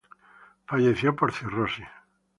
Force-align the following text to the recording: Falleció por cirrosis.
Falleció 0.65 1.15
por 1.15 1.31
cirrosis. 1.31 1.85